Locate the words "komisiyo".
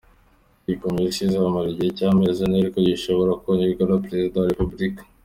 0.83-1.21